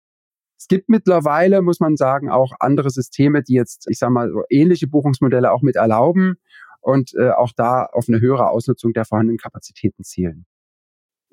Es 0.56 0.68
gibt 0.68 0.88
mittlerweile, 0.88 1.62
muss 1.62 1.80
man 1.80 1.96
sagen, 1.96 2.30
auch 2.30 2.52
andere 2.60 2.90
Systeme, 2.90 3.42
die 3.42 3.54
jetzt, 3.54 3.86
ich 3.88 3.98
sage 3.98 4.12
mal, 4.12 4.32
ähnliche 4.50 4.86
Buchungsmodelle 4.86 5.50
auch 5.52 5.62
mit 5.62 5.76
erlauben 5.76 6.36
und 6.80 7.12
äh, 7.18 7.30
auch 7.30 7.52
da 7.56 7.86
auf 7.86 8.08
eine 8.08 8.20
höhere 8.20 8.50
Ausnutzung 8.50 8.92
der 8.92 9.04
vorhandenen 9.04 9.38
Kapazitäten 9.38 10.04
zielen. 10.04 10.46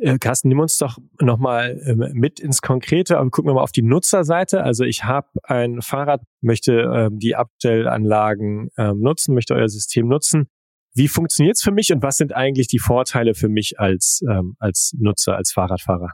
Äh, 0.01 0.17
Carsten, 0.17 0.49
nimm 0.49 0.59
uns 0.59 0.77
doch 0.77 0.97
nochmal 1.19 1.79
ähm, 1.85 2.09
mit 2.13 2.39
ins 2.39 2.61
Konkrete, 2.61 3.19
aber 3.19 3.29
gucken 3.29 3.49
wir 3.49 3.53
mal 3.53 3.61
auf 3.61 3.71
die 3.71 3.83
Nutzerseite. 3.83 4.63
Also 4.63 4.83
ich 4.83 5.03
habe 5.03 5.27
ein 5.43 5.81
Fahrrad, 5.81 6.23
möchte 6.41 6.73
ähm, 6.73 7.19
die 7.19 7.35
Abstellanlagen 7.35 8.69
ähm, 8.77 8.99
nutzen, 8.99 9.35
möchte 9.35 9.53
euer 9.53 9.69
System 9.69 10.07
nutzen. 10.07 10.47
Wie 10.95 11.07
funktioniert 11.07 11.57
es 11.57 11.61
für 11.61 11.71
mich 11.71 11.93
und 11.93 12.01
was 12.01 12.17
sind 12.17 12.33
eigentlich 12.33 12.67
die 12.67 12.79
Vorteile 12.79 13.35
für 13.35 13.47
mich 13.47 13.79
als, 13.79 14.21
ähm, 14.27 14.55
als 14.59 14.93
Nutzer, 14.97 15.35
als 15.35 15.51
Fahrradfahrer? 15.51 16.13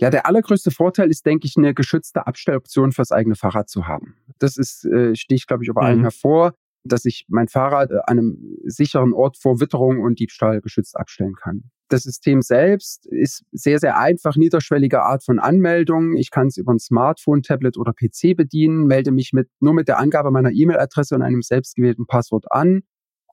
Ja, 0.00 0.08
der 0.08 0.24
allergrößte 0.24 0.70
Vorteil 0.70 1.10
ist, 1.10 1.26
denke 1.26 1.46
ich, 1.46 1.58
eine 1.58 1.74
geschützte 1.74 2.26
Abstelloption 2.26 2.90
fürs 2.90 3.12
eigene 3.12 3.36
Fahrrad 3.36 3.68
zu 3.68 3.86
haben. 3.86 4.16
Das 4.38 4.56
ist, 4.56 4.86
äh, 4.86 5.14
sticht, 5.14 5.46
glaube 5.46 5.62
ich, 5.62 5.68
über 5.68 5.82
mhm. 5.82 5.86
allem 5.86 6.00
hervor, 6.00 6.54
dass 6.84 7.04
ich 7.04 7.26
mein 7.28 7.48
Fahrrad 7.48 7.90
äh, 7.90 7.98
an 8.06 8.18
einem 8.18 8.56
sicheren 8.64 9.12
Ort 9.12 9.36
vor 9.36 9.60
Witterung 9.60 10.00
und 10.00 10.18
Diebstahl 10.18 10.62
geschützt 10.62 10.96
abstellen 10.96 11.34
kann. 11.34 11.70
Das 11.90 12.04
System 12.04 12.40
selbst 12.40 13.04
ist 13.06 13.44
sehr, 13.50 13.80
sehr 13.80 13.98
einfach, 13.98 14.36
niederschwellige 14.36 15.02
Art 15.02 15.24
von 15.24 15.40
Anmeldung. 15.40 16.16
Ich 16.16 16.30
kann 16.30 16.46
es 16.46 16.56
über 16.56 16.72
ein 16.72 16.78
Smartphone, 16.78 17.42
Tablet 17.42 17.76
oder 17.76 17.92
PC 17.92 18.36
bedienen, 18.36 18.86
melde 18.86 19.10
mich 19.10 19.32
mit, 19.32 19.48
nur 19.58 19.74
mit 19.74 19.88
der 19.88 19.98
Angabe 19.98 20.30
meiner 20.30 20.52
E-Mail-Adresse 20.52 21.16
und 21.16 21.22
einem 21.22 21.42
selbstgewählten 21.42 22.06
Passwort 22.06 22.44
an 22.52 22.82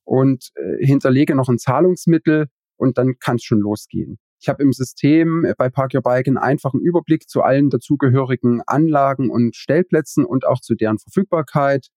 und 0.05 0.49
äh, 0.55 0.83
hinterlege 0.83 1.35
noch 1.35 1.49
ein 1.49 1.59
Zahlungsmittel 1.59 2.47
und 2.77 2.97
dann 2.97 3.19
kann 3.19 3.35
es 3.35 3.43
schon 3.43 3.59
losgehen. 3.59 4.17
Ich 4.39 4.49
habe 4.49 4.63
im 4.63 4.73
System 4.73 5.45
bei 5.55 5.69
Park 5.69 5.93
Your 5.93 6.01
Bike 6.01 6.27
einen 6.27 6.37
einfachen 6.37 6.79
Überblick 6.79 7.29
zu 7.29 7.43
allen 7.43 7.69
dazugehörigen 7.69 8.61
Anlagen 8.65 9.29
und 9.29 9.55
Stellplätzen 9.55 10.25
und 10.25 10.47
auch 10.47 10.61
zu 10.61 10.73
deren 10.73 10.97
Verfügbarkeit. 10.97 11.89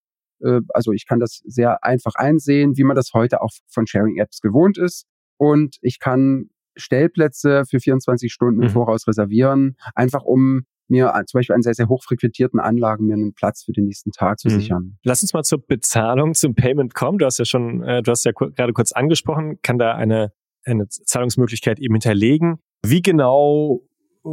Äh, 0.42 0.60
also 0.74 0.92
ich 0.92 1.06
kann 1.06 1.20
das 1.20 1.40
sehr 1.46 1.84
einfach 1.84 2.16
einsehen, 2.16 2.76
wie 2.76 2.84
man 2.84 2.96
das 2.96 3.14
heute 3.14 3.40
auch 3.40 3.52
von 3.68 3.86
Sharing-Apps 3.86 4.42
gewohnt 4.42 4.76
ist. 4.76 5.06
Und 5.40 5.78
ich 5.80 6.00
kann 6.00 6.50
Stellplätze 6.76 7.64
für 7.64 7.80
24 7.80 8.30
Stunden 8.30 8.60
im 8.60 8.68
mhm. 8.68 8.72
Voraus 8.72 9.08
reservieren, 9.08 9.76
einfach 9.94 10.22
um 10.22 10.66
mir 10.88 11.14
zum 11.26 11.38
Beispiel 11.38 11.54
an 11.54 11.62
sehr, 11.62 11.72
sehr 11.72 11.88
hochfrequentierten 11.88 12.60
Anlagen 12.60 13.06
mir 13.06 13.14
einen 13.14 13.32
Platz 13.32 13.64
für 13.64 13.72
den 13.72 13.86
nächsten 13.86 14.12
Tag 14.12 14.38
zu 14.38 14.48
mhm. 14.48 14.52
sichern. 14.52 14.98
Lass 15.02 15.22
uns 15.22 15.32
mal 15.32 15.42
zur 15.42 15.64
Bezahlung, 15.66 16.34
zum 16.34 16.54
Payment 16.54 16.94
kommen. 16.94 17.16
Du 17.16 17.24
hast 17.24 17.38
ja 17.38 17.46
schon, 17.46 17.82
äh, 17.82 18.02
du 18.02 18.10
hast 18.10 18.24
ja 18.24 18.32
gerade 18.32 18.74
kurz 18.74 18.92
angesprochen, 18.92 19.62
kann 19.62 19.78
da 19.78 19.94
eine, 19.94 20.30
eine 20.64 20.88
Zahlungsmöglichkeit 20.88 21.78
eben 21.78 21.94
hinterlegen. 21.94 22.58
Wie 22.84 23.00
genau 23.00 23.80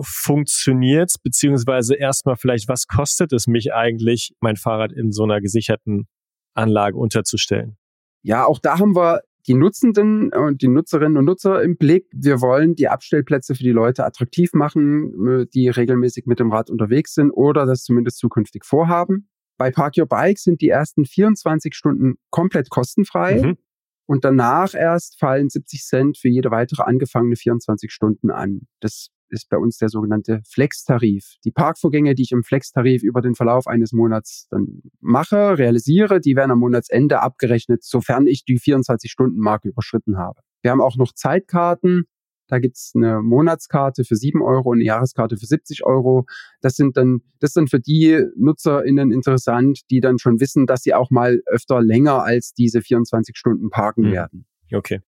funktioniert, 0.02 1.16
beziehungsweise 1.24 1.96
erstmal 1.96 2.36
vielleicht, 2.36 2.68
was 2.68 2.88
kostet 2.88 3.32
es 3.32 3.48
mich 3.48 3.74
eigentlich, 3.74 4.34
mein 4.42 4.58
Fahrrad 4.58 4.92
in 4.92 5.14
so 5.14 5.24
einer 5.24 5.40
gesicherten 5.40 6.08
Anlage 6.54 6.98
unterzustellen? 6.98 7.78
Ja, 8.24 8.46
auch 8.46 8.60
da 8.60 8.78
haben 8.78 8.94
wir 8.94 9.22
die 9.48 9.54
Nutzenden 9.54 10.34
und 10.34 10.62
die 10.62 10.68
Nutzerinnen 10.68 11.18
und 11.18 11.26
Nutzer 11.26 11.62
im 11.64 11.78
Blick. 11.78 12.08
Wir 12.14 12.42
wollen 12.42 12.76
die 12.76 12.90
Abstellplätze 12.90 13.56
für 13.56 13.64
die 13.64 13.72
Leute 13.72 14.06
attraktiv 14.06 14.54
machen, 14.54 15.28
äh, 15.28 15.46
die 15.48 15.70
regelmäßig 15.70 16.26
mit 16.26 16.40
dem 16.40 16.52
Rad 16.52 16.70
unterwegs 16.70 17.14
sind 17.14 17.32
oder 17.32 17.66
das 17.66 17.84
zumindest 17.84 18.18
zukünftig 18.18 18.66
vorhaben. 18.66 19.30
Bei 19.58 19.72
Park 19.72 19.96
Your 19.98 20.06
Bike 20.06 20.38
sind 20.38 20.62
die 20.62 20.70
ersten 20.70 21.06
24 21.06 21.74
Stunden 21.74 22.16
komplett 22.30 22.70
kostenfrei. 22.70 23.42
Mhm. 23.42 23.58
Und 24.06 24.24
danach 24.24 24.74
erst 24.74 25.20
fallen 25.20 25.50
70 25.50 25.84
Cent 25.84 26.18
für 26.18 26.30
jede 26.30 26.50
weitere 26.50 26.84
angefangene 26.84 27.36
24 27.36 27.92
Stunden 27.92 28.32
an. 28.32 28.62
Das 28.80 29.10
ist 29.30 29.50
bei 29.50 29.58
uns 29.58 29.78
der 29.78 29.90
sogenannte 29.90 30.42
Flex-Tarif. 30.48 31.36
Die 31.44 31.52
Parkvorgänge, 31.52 32.16
die 32.16 32.24
ich 32.24 32.32
im 32.32 32.44
Flex-Tarif 32.44 33.04
über 33.04 33.22
den 33.22 33.36
Verlauf 33.36 33.68
eines 33.68 33.92
Monats 33.94 34.48
dann 34.50 34.82
mache, 35.00 35.58
realisiere, 35.58 36.20
die 36.20 36.36
werden 36.36 36.52
am 36.52 36.60
Monatsende 36.60 37.22
abgerechnet, 37.22 37.84
sofern 37.84 38.28
ich 38.28 38.46
die 38.46 38.60
24-Stunden-Marke 38.60 39.70
überschritten 39.70 40.18
habe. 40.18 40.42
Wir 40.62 40.72
haben 40.72 40.82
auch 40.82 40.98
noch 40.98 41.14
Zeitkarten. 41.14 42.06
Da 42.48 42.60
gibt's 42.60 42.94
eine 42.96 43.22
Monatskarte 43.22 44.06
für 44.06 44.16
7 44.16 44.42
Euro 44.42 44.70
und 44.70 44.78
eine 44.78 44.86
Jahreskarte 44.86 45.38
für 45.38 45.46
70 45.46 45.86
Euro. 45.86 46.26
Das 46.62 46.76
sind 46.76 46.96
dann, 46.96 47.20
das 47.40 47.52
sind 47.52 47.70
für 47.70 47.80
die 47.80 48.24
NutzerInnen 48.38 49.12
interessant, 49.12 49.82
die 49.92 50.00
dann 50.00 50.18
schon 50.18 50.40
wissen, 50.40 50.66
dass 50.66 50.84
sie 50.84 50.94
auch 50.94 51.12
mal 51.12 51.42
öfter 51.46 51.82
länger 51.82 52.24
als 52.24 52.54
diese 52.54 52.82
24 52.82 53.38
Stunden 53.38 53.70
parken 53.70 54.08
mhm. 54.08 54.12
werden. 54.14 54.46
Okay. 54.74 55.02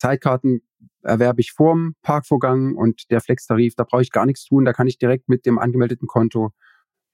Zeitkarten 0.00 0.62
erwerbe 1.02 1.40
ich 1.40 1.52
vorm 1.52 1.94
Parkvorgang 2.02 2.74
und 2.74 3.10
der 3.10 3.20
Flex-Tarif, 3.20 3.74
da 3.74 3.84
brauche 3.84 4.02
ich 4.02 4.10
gar 4.10 4.26
nichts 4.26 4.44
tun, 4.44 4.64
da 4.64 4.72
kann 4.72 4.86
ich 4.86 4.98
direkt 4.98 5.28
mit 5.28 5.46
dem 5.46 5.58
angemeldeten 5.58 6.08
Konto 6.08 6.52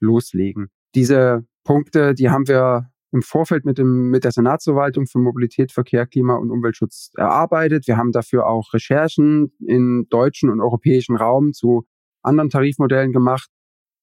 loslegen. 0.00 0.68
Diese 0.94 1.44
Punkte, 1.64 2.14
die 2.14 2.30
haben 2.30 2.48
wir 2.48 2.90
im 3.12 3.22
Vorfeld 3.22 3.64
mit, 3.64 3.78
dem, 3.78 4.10
mit 4.10 4.24
der 4.24 4.32
Senatsverwaltung 4.32 5.06
für 5.06 5.18
Mobilität, 5.18 5.72
Verkehr, 5.72 6.06
Klima 6.06 6.34
und 6.34 6.50
Umweltschutz 6.50 7.12
erarbeitet. 7.16 7.86
Wir 7.86 7.96
haben 7.96 8.12
dafür 8.12 8.46
auch 8.46 8.72
Recherchen 8.72 9.52
im 9.64 10.06
deutschen 10.10 10.50
und 10.50 10.60
europäischen 10.60 11.16
Raum 11.16 11.52
zu 11.52 11.86
anderen 12.22 12.50
Tarifmodellen 12.50 13.12
gemacht. 13.12 13.48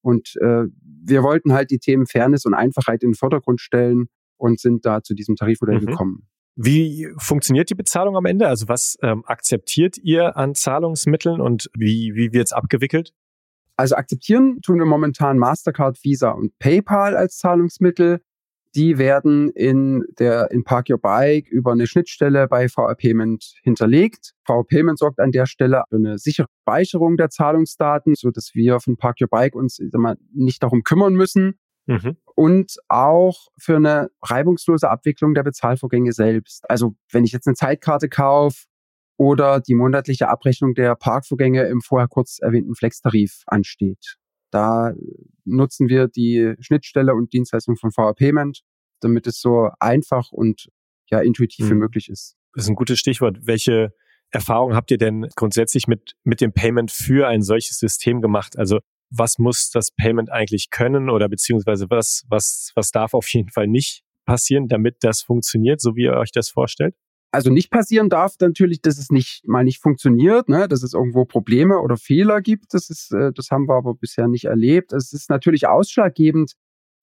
Und 0.02 0.36
äh, 0.42 0.66
wir 0.82 1.24
wollten 1.24 1.54
halt 1.54 1.70
die 1.72 1.80
Themen 1.80 2.08
Fairness 2.08 2.46
und 2.46 2.54
Einfachheit 2.54 3.04
in 3.04 3.10
den 3.10 3.16
Vordergrund 3.16 3.62
stellen 3.62 4.08
und 4.38 4.60
sind 4.60 4.86
da 4.86 5.04
zu 5.04 5.14
diesem 5.14 5.36
Tarifmodell 5.36 5.82
mhm. 5.82 5.86
gekommen. 5.86 6.28
Wie 6.56 7.08
funktioniert 7.18 7.70
die 7.70 7.76
Bezahlung 7.76 8.16
am 8.16 8.26
Ende? 8.26 8.48
Also 8.48 8.68
was 8.68 8.98
ähm, 9.02 9.24
akzeptiert 9.26 9.98
ihr 9.98 10.38
an 10.38 10.54
Zahlungsmitteln 10.54 11.42
und 11.42 11.70
wie, 11.76 12.14
wie 12.16 12.32
wird 12.32 12.46
es 12.46 12.54
abgewickelt? 12.54 13.14
Also 13.76 13.96
akzeptieren 13.96 14.62
tun 14.62 14.78
wir 14.78 14.86
momentan 14.86 15.40
Mastercard, 15.40 15.98
Visa 16.04 16.30
und 16.30 16.58
PayPal 16.60 17.16
als 17.16 17.38
Zahlungsmittel. 17.38 18.22
Die 18.76 18.98
werden 18.98 19.50
in 19.52 20.04
der 20.20 20.50
in 20.52 20.64
Park 20.64 20.90
Your 20.90 21.00
Bike 21.00 21.48
über 21.50 21.72
eine 21.72 21.86
Schnittstelle 21.86 22.48
bei 22.48 22.70
VR 22.70 22.96
Payment 22.96 23.56
hinterlegt. 23.64 24.34
VR 24.46 24.64
Payment 24.64 24.98
sorgt 24.98 25.20
an 25.20 25.32
der 25.32 25.46
Stelle 25.46 25.84
für 25.90 25.96
eine 25.96 26.18
sichere 26.18 26.48
Speicherung 26.62 27.18
der 27.18 27.30
Zahlungsdaten, 27.30 28.16
so 28.16 28.32
dass 28.32 28.52
wir 28.54 28.80
von 28.80 28.98
Park 28.98 29.18
Your 29.22 29.28
Bike 29.28 29.56
uns 29.56 29.80
mal, 29.94 30.18
nicht 30.34 30.62
darum 30.62 30.84
kümmern 30.84 31.14
müssen, 31.14 31.60
Mhm. 31.86 32.18
Und 32.36 32.76
auch 32.88 33.48
für 33.58 33.76
eine 33.76 34.10
reibungslose 34.22 34.90
Abwicklung 34.90 35.34
der 35.34 35.44
Bezahlvorgänge 35.44 36.14
selbst. 36.14 36.70
Also 36.70 36.96
wenn 37.12 37.24
ich 37.24 37.32
jetzt 37.32 37.48
eine 37.48 37.56
Zeitkarte 37.56 38.10
kaufe 38.10 38.66
oder 39.18 39.60
die 39.60 39.76
monatliche 39.76 40.30
Abrechnung 40.30 40.74
der 40.74 40.96
Parkvorgänge 40.96 41.64
im 41.64 41.82
vorher 41.82 42.08
kurz 42.08 42.40
erwähnten 42.40 42.76
Flex-Tarif 42.76 43.44
ansteht. 43.46 44.16
Da 44.52 44.94
nutzen 45.46 45.88
wir 45.88 46.08
die 46.08 46.54
Schnittstelle 46.60 47.14
und 47.14 47.34
Dienstleistung 47.34 47.76
von 47.76 47.92
VR 47.92 48.14
Payment, 48.14 48.62
damit 49.02 49.28
es 49.28 49.40
so 49.40 49.70
einfach 49.80 50.32
und 50.32 50.70
ja 51.10 51.20
intuitiv 51.22 51.66
mhm. 51.66 51.72
wie 51.72 51.76
möglich 51.76 52.10
ist. 52.10 52.36
Das 52.54 52.66
ist 52.66 52.70
ein 52.70 52.76
gutes 52.76 53.00
Stichwort. 53.00 53.40
Welche 53.42 53.94
Erfahrungen 54.30 54.76
habt 54.76 54.92
ihr 54.92 54.98
denn 54.98 55.28
grundsätzlich 55.36 55.88
mit, 55.88 56.16
mit 56.24 56.42
dem 56.42 56.54
Payment 56.54 56.92
für 56.92 57.28
ein 57.28 57.42
solches 57.42 57.78
System 57.78 58.22
gemacht? 58.22 58.58
Also 58.58 58.80
was 59.16 59.38
muss 59.38 59.70
das 59.70 59.92
Payment 59.92 60.32
eigentlich 60.32 60.70
können 60.72 61.10
oder 61.10 61.30
beziehungsweise 61.30 61.90
was, 61.90 62.24
was, 62.28 62.72
was 62.76 62.92
darf 62.92 63.14
auf 63.14 63.28
jeden 63.30 63.50
Fall 63.50 63.68
nicht 63.68 64.04
passieren, 64.26 64.68
damit 64.68 64.98
das 65.02 65.22
funktioniert, 65.22 65.82
so 65.82 65.96
wie 65.96 66.04
ihr 66.04 66.14
euch 66.14 66.32
das 66.32 66.50
vorstellt? 66.50 66.96
Also 67.32 67.50
nicht 67.50 67.72
passieren 67.72 68.10
darf 68.10 68.36
natürlich, 68.40 68.82
dass 68.82 69.00
es 69.00 69.10
nicht 69.10 69.48
mal 69.48 69.64
nicht 69.64 69.82
funktioniert, 69.82 70.50
ne, 70.50 70.68
dass 70.68 70.84
es 70.84 70.94
irgendwo 70.94 71.26
Probleme 71.26 71.80
oder 71.80 71.98
Fehler 71.98 72.42
gibt. 72.42 72.74
Das 72.74 72.90
ist, 72.90 73.12
äh, 73.12 73.32
das 73.34 73.50
haben 73.50 73.68
wir 73.68 73.76
aber 73.76 73.96
bisher 73.96 74.28
nicht 74.28 74.46
erlebt. 74.46 74.94
Es 74.94 75.14
ist 75.14 75.30
natürlich 75.30 75.68
ausschlaggebend. 75.68 76.54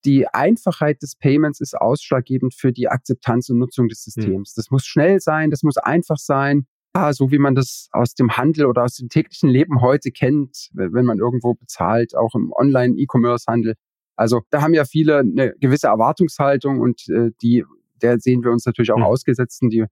Die 0.05 0.27
Einfachheit 0.27 1.01
des 1.01 1.15
Payments 1.17 1.59
ist 1.59 1.75
ausschlaggebend 1.75 2.55
für 2.55 2.71
die 2.71 2.87
Akzeptanz 2.87 3.49
und 3.49 3.59
Nutzung 3.59 3.89
des 3.89 4.05
hm. 4.05 4.11
Systems. 4.11 4.53
Mhm. 4.53 4.53
Das 4.55 4.71
muss 4.71 4.85
schnell 4.85 5.19
sein, 5.19 5.51
das 5.51 5.63
muss 5.63 5.77
einfach 5.77 6.17
sein 6.17 6.65
ah, 6.93 7.13
so 7.13 7.31
wie 7.31 7.37
man 7.37 7.55
das 7.55 7.87
aus 7.91 8.13
dem 8.13 8.37
Handel 8.37 8.65
oder 8.65 8.83
aus 8.83 8.95
dem 8.95 9.09
täglichen 9.09 9.49
Leben 9.49 9.81
heute 9.81 10.11
kennt, 10.11 10.69
wenn 10.73 11.05
man 11.05 11.19
irgendwo 11.19 11.53
bezahlt, 11.53 12.15
auch 12.15 12.35
im 12.35 12.51
Online-E-Commerce-Handel. 12.51 13.75
Also 14.15 14.41
da 14.49 14.61
haben 14.61 14.73
ja 14.73 14.85
viele 14.85 15.19
eine 15.19 15.53
gewisse 15.59 15.87
Erwartungshaltung 15.87 16.79
und 16.79 17.07
äh, 17.09 17.31
die, 17.41 17.63
der 18.01 18.19
sehen 18.19 18.43
wir 18.43 18.51
uns 18.51 18.65
natürlich 18.65 18.91
auch 18.91 18.97
mhm. 18.97 19.03
ausgesetzt 19.03 19.61
und 19.61 19.71
die 19.71 19.85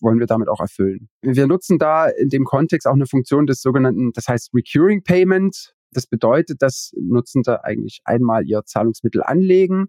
wollen 0.00 0.18
wir 0.18 0.26
damit 0.26 0.48
auch 0.48 0.60
erfüllen. 0.60 1.08
Wir 1.22 1.46
nutzen 1.46 1.78
da 1.78 2.08
in 2.08 2.28
dem 2.30 2.44
Kontext 2.44 2.86
auch 2.86 2.94
eine 2.94 3.06
Funktion 3.06 3.46
des 3.46 3.62
sogenannten, 3.62 4.12
das 4.12 4.26
heißt 4.26 4.50
Recurring 4.52 5.04
Payment. 5.04 5.74
Das 5.92 6.06
bedeutet, 6.06 6.60
dass 6.62 6.92
Nutzende 7.00 7.64
eigentlich 7.64 8.00
einmal 8.04 8.44
ihr 8.46 8.64
Zahlungsmittel 8.64 9.22
anlegen 9.22 9.86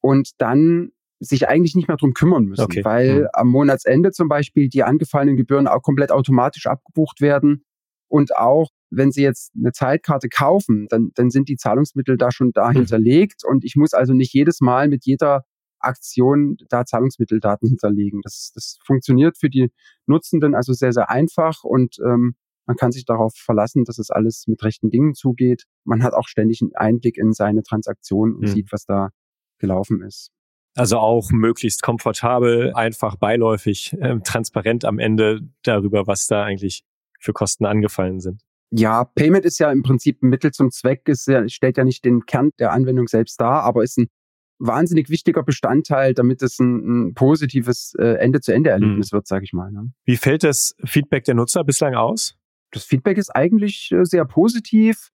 und 0.00 0.30
dann 0.38 0.92
sich 1.18 1.48
eigentlich 1.48 1.74
nicht 1.74 1.88
mehr 1.88 1.96
drum 1.96 2.12
kümmern 2.12 2.44
müssen, 2.44 2.64
okay. 2.64 2.84
weil 2.84 3.20
mhm. 3.20 3.28
am 3.32 3.48
Monatsende 3.48 4.12
zum 4.12 4.28
Beispiel 4.28 4.68
die 4.68 4.82
angefallenen 4.82 5.36
Gebühren 5.36 5.66
auch 5.66 5.82
komplett 5.82 6.12
automatisch 6.12 6.66
abgebucht 6.66 7.20
werden 7.20 7.64
und 8.08 8.36
auch 8.36 8.70
wenn 8.90 9.10
Sie 9.10 9.22
jetzt 9.22 9.52
eine 9.56 9.72
Zeitkarte 9.72 10.28
kaufen, 10.28 10.86
dann, 10.88 11.10
dann 11.14 11.30
sind 11.30 11.48
die 11.48 11.56
Zahlungsmittel 11.56 12.16
da 12.16 12.30
schon 12.30 12.52
da 12.52 12.70
mhm. 12.70 12.76
hinterlegt 12.76 13.44
und 13.44 13.64
ich 13.64 13.76
muss 13.76 13.94
also 13.94 14.12
nicht 14.12 14.32
jedes 14.32 14.60
Mal 14.60 14.88
mit 14.88 15.04
jeder 15.04 15.44
Aktion 15.78 16.56
da 16.68 16.84
Zahlungsmitteldaten 16.84 17.68
hinterlegen. 17.68 18.20
Das, 18.22 18.52
das 18.54 18.78
funktioniert 18.84 19.38
für 19.38 19.50
die 19.50 19.70
Nutzenden 20.06 20.54
also 20.54 20.72
sehr, 20.72 20.92
sehr 20.92 21.10
einfach 21.10 21.64
und 21.64 21.96
ähm, 22.04 22.36
man 22.66 22.76
kann 22.76 22.90
sich 22.90 23.04
darauf 23.04 23.34
verlassen, 23.36 23.84
dass 23.84 23.98
es 23.98 24.10
alles 24.10 24.46
mit 24.48 24.62
rechten 24.64 24.90
Dingen 24.90 25.14
zugeht. 25.14 25.64
Man 25.84 26.02
hat 26.02 26.14
auch 26.14 26.26
ständig 26.26 26.62
einen 26.62 26.74
Einblick 26.74 27.16
in 27.16 27.32
seine 27.32 27.62
Transaktionen 27.62 28.34
und 28.34 28.42
mhm. 28.42 28.46
sieht, 28.48 28.72
was 28.72 28.84
da 28.86 29.10
gelaufen 29.58 30.02
ist. 30.02 30.32
Also 30.76 30.98
auch 30.98 31.30
möglichst 31.30 31.82
komfortabel, 31.82 32.72
einfach 32.74 33.16
beiläufig, 33.16 33.94
äh, 33.98 34.20
transparent 34.20 34.84
am 34.84 34.98
Ende 34.98 35.40
darüber, 35.62 36.06
was 36.06 36.26
da 36.26 36.44
eigentlich 36.44 36.84
für 37.18 37.32
Kosten 37.32 37.64
angefallen 37.64 38.20
sind. 38.20 38.42
Ja, 38.70 39.04
Payment 39.04 39.44
ist 39.44 39.58
ja 39.58 39.72
im 39.72 39.82
Prinzip 39.82 40.22
ein 40.22 40.28
Mittel 40.28 40.52
zum 40.52 40.70
Zweck, 40.70 41.08
es 41.08 41.26
stellt 41.46 41.78
ja 41.78 41.84
nicht 41.84 42.04
den 42.04 42.26
Kern 42.26 42.50
der 42.58 42.72
Anwendung 42.72 43.08
selbst 43.08 43.40
dar, 43.40 43.62
aber 43.62 43.82
ist 43.84 43.96
ein 43.96 44.08
wahnsinnig 44.58 45.08
wichtiger 45.08 45.42
Bestandteil, 45.42 46.14
damit 46.14 46.42
es 46.42 46.58
ein, 46.58 47.08
ein 47.08 47.14
positives 47.14 47.94
äh, 47.98 48.16
Ende-zu-Ende-Erlebnis 48.18 49.12
mhm. 49.12 49.16
wird, 49.16 49.26
sage 49.26 49.44
ich 49.44 49.52
mal. 49.52 49.70
Ne? 49.70 49.92
Wie 50.04 50.16
fällt 50.16 50.44
das 50.44 50.74
Feedback 50.84 51.24
der 51.24 51.34
Nutzer 51.34 51.64
bislang 51.64 51.94
aus? 51.94 52.36
Das 52.72 52.84
Feedback 52.84 53.18
ist 53.18 53.30
eigentlich 53.30 53.92
äh, 53.92 54.04
sehr 54.04 54.24
positiv 54.24 55.10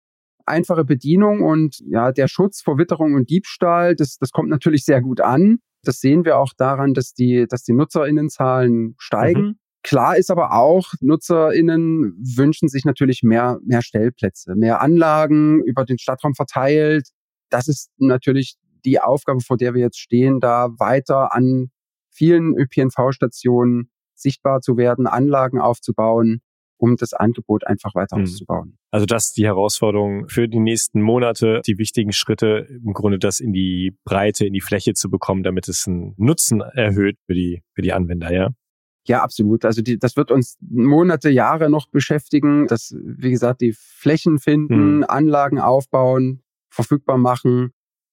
einfache 0.49 0.85
Bedienung 0.85 1.43
und 1.43 1.79
ja, 1.87 2.13
der 2.13 2.29
Schutz 2.29 2.61
vor 2.63 2.79
Witterung 2.79 3.15
und 3.15 3.31
Diebstahl, 3.31 3.95
das, 3.95 4.19
das 4.19 4.31
kommt 4.31 4.49
natürlich 4.49 4.85
sehr 4.85 5.01
gut 5.01 5.21
an. 5.21 5.59
Das 5.83 6.01
sehen 6.01 6.25
wir 6.25 6.39
auch 6.39 6.53
daran, 6.57 6.95
dass 6.95 7.15
die, 7.15 7.47
dass 7.49 7.63
die 7.63 7.73
NutzerInnenzahlen 7.73 8.95
steigen. 8.99 9.43
Mhm. 9.43 9.59
Klar 9.83 10.17
ist 10.17 10.31
aber 10.31 10.53
auch, 10.53 10.93
NutzerInnen 11.01 12.15
wünschen 12.37 12.69
sich 12.69 12.85
natürlich 12.85 13.23
mehr, 13.23 13.59
mehr 13.65 13.83
Stellplätze, 13.83 14.55
mehr 14.57 14.83
Anlagen 14.83 15.63
über 15.65 15.85
den 15.85 15.99
Stadtraum 15.99 16.35
verteilt. 16.35 17.09
Das 17.49 17.69
ist 17.69 17.91
natürlich 17.97 18.57
die 18.85 19.01
Aufgabe, 19.01 19.41
vor 19.41 19.57
der 19.57 19.75
wir 19.75 19.81
jetzt 19.81 19.99
stehen, 19.99 20.41
da 20.41 20.69
weiter 20.79 21.35
an 21.35 21.71
vielen 22.11 22.57
ÖPNV-Stationen 22.57 23.91
sichtbar 24.15 24.61
zu 24.61 24.77
werden, 24.77 25.07
Anlagen 25.07 25.61
aufzubauen, 25.61 26.41
um 26.79 26.97
das 26.97 27.13
Angebot 27.13 27.67
einfach 27.67 27.95
weiter 27.95 28.17
mhm. 28.17 28.23
auszubauen. 28.23 28.79
Also 28.91 29.07
das 29.07 29.27
ist 29.27 29.37
die 29.37 29.45
Herausforderung 29.45 30.29
für 30.29 30.49
die 30.49 30.61
nächsten 30.61 31.03
Monate, 31.03 31.61
die 31.67 31.79
wichtigen 31.79 32.13
Schritte, 32.13 32.67
im 32.85 32.93
Grunde 32.95 33.19
das 33.19 33.41
in 33.41 33.53
die 33.53 33.97
Breite, 34.05 34.47
in 34.47 34.53
die 34.53 34.61
Fläche 34.61 34.95
zu 34.95 35.11
bekommen, 35.11 35.43
damit 35.43 35.69
es 35.69 35.87
einen 35.87 36.15
Nutzen 36.17 36.61
erhöht 36.61 37.19
für 37.27 37.35
die, 37.35 37.63
für 37.75 37.83
die 37.83 37.93
Anwender, 37.93 38.33
ja? 38.33 38.51
Ja, 39.07 39.23
absolut. 39.23 39.65
Also 39.65 39.81
die, 39.81 39.99
das 39.99 40.17
wird 40.17 40.31
uns 40.31 40.59
Monate, 40.61 41.31
Jahre 41.31 41.71
noch 41.71 41.89
beschäftigen, 41.89 42.67
dass, 42.67 42.95
wie 43.03 43.31
gesagt, 43.31 43.63
die 43.63 43.73
Flächen 43.73 44.39
finden, 44.39 44.99
mhm. 44.99 45.05
Anlagen 45.09 45.59
aufbauen, 45.59 46.43
verfügbar 46.71 47.17
machen 47.17 47.73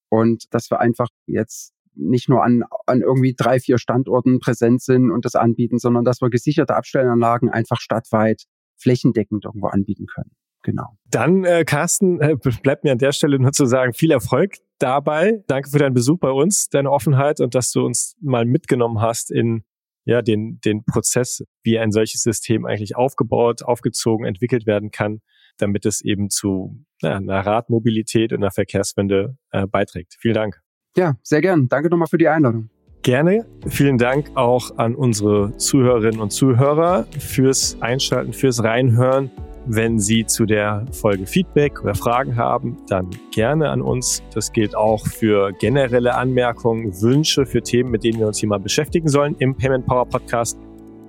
und 0.10 0.54
dass 0.54 0.72
wir 0.72 0.80
einfach 0.80 1.10
jetzt 1.26 1.74
nicht 1.96 2.30
nur 2.30 2.44
an, 2.44 2.64
an 2.86 3.02
irgendwie 3.02 3.34
drei, 3.34 3.60
vier 3.60 3.78
Standorten 3.78 4.40
präsent 4.40 4.82
sind 4.82 5.12
und 5.12 5.26
das 5.26 5.36
anbieten, 5.36 5.80
sondern 5.80 6.06
dass 6.06 6.22
wir 6.22 6.30
gesicherte 6.30 6.76
Abstellanlagen 6.76 7.50
einfach 7.50 7.80
stadtweit 7.80 8.44
flächendeckend 8.78 9.46
irgendwo 9.46 9.68
anbieten 9.68 10.06
können. 10.06 10.32
Genau. 10.64 10.98
Dann, 11.12 11.46
äh, 11.46 11.64
Carsten, 11.64 12.20
äh, 12.20 12.36
bleibt 12.64 12.84
mir 12.84 12.92
an 12.92 12.98
der 12.98 13.12
Stelle 13.12 13.38
nur 13.38 13.52
zu 13.52 13.66
sagen, 13.66 13.94
viel 13.94 14.12
Erfolg 14.12 14.56
dabei. 14.80 15.44
Danke 15.48 15.70
für 15.70 15.78
deinen 15.78 15.94
Besuch 15.94 16.20
bei 16.20 16.32
uns, 16.32 16.70
deine 16.70 16.92
Offenheit 16.92 17.40
und 17.40 17.54
dass 17.54 17.72
du 17.72 17.86
uns 17.86 18.16
mal 18.20 18.46
mitgenommen 18.46 19.00
hast 19.00 19.32
in 19.32 19.64
ja, 20.06 20.22
den, 20.22 20.60
den 20.66 20.84
Prozess, 20.84 21.44
wie 21.64 21.78
ein 21.78 21.92
solches 21.92 22.22
System 22.22 22.66
eigentlich 22.66 22.96
aufgebaut, 22.96 23.64
aufgezogen, 23.64 24.26
entwickelt 24.26 24.66
werden 24.66 24.92
kann, 24.92 25.22
damit 25.58 25.86
es 25.86 26.02
eben 26.02 26.30
zu 26.30 26.84
ja, 27.02 27.16
einer 27.16 27.46
Radmobilität 27.46 28.32
und 28.32 28.40
einer 28.40 28.52
Verkehrswende 28.52 29.38
äh, 29.52 29.68
beiträgt. 29.68 30.16
Vielen 30.20 30.36
Dank. 30.36 30.62
Ja, 30.98 31.16
sehr 31.24 31.42
gern. 31.42 31.68
Danke 31.68 31.90
nochmal 31.90 32.08
für 32.08 32.18
die 32.18 32.28
Einladung. 32.28 32.70
Gerne. 33.06 33.46
Vielen 33.68 33.98
Dank 34.00 34.32
auch 34.34 34.80
an 34.80 34.96
unsere 34.96 35.56
Zuhörerinnen 35.58 36.20
und 36.20 36.32
Zuhörer 36.32 37.06
fürs 37.20 37.78
Einschalten, 37.80 38.34
fürs 38.34 38.64
Reinhören. 38.64 39.30
Wenn 39.68 40.00
Sie 40.00 40.26
zu 40.26 40.48
der 40.48 40.88
Folge 40.92 41.28
Feedback 41.28 41.84
oder 41.84 41.94
Fragen 41.94 42.36
haben, 42.36 42.78
dann 42.88 43.12
gerne 43.32 43.70
an 43.70 43.84
uns. 43.84 44.24
Das 44.34 44.52
gilt 44.52 44.76
auch 44.76 45.06
für 45.06 45.54
generelle 45.54 46.16
Anmerkungen, 46.16 47.00
Wünsche 47.00 47.46
für 47.46 47.62
Themen, 47.62 47.92
mit 47.92 48.04
denen 48.04 48.18
wir 48.18 48.26
uns 48.26 48.40
hier 48.40 48.50
mal 48.50 48.60
beschäftigen 48.60 49.08
sollen 49.08 49.36
im 49.38 49.56
Payment 49.56 49.86
Power 49.86 50.08
Podcast. 50.08 50.58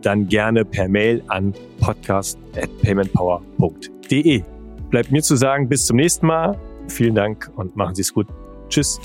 Dann 0.02 0.28
gerne 0.28 0.66
per 0.66 0.90
Mail 0.90 1.22
an 1.28 1.54
podcast.paymentpower.de. 1.80 4.42
Bleibt 4.90 5.10
mir 5.10 5.22
zu 5.22 5.36
sagen, 5.36 5.66
bis 5.66 5.86
zum 5.86 5.96
nächsten 5.96 6.26
Mal. 6.26 6.58
Vielen 6.88 7.14
Dank 7.14 7.50
und 7.56 7.74
machen 7.74 7.94
Sie 7.94 8.02
es 8.02 8.12
gut. 8.12 8.26
Tschüss. 8.68 9.00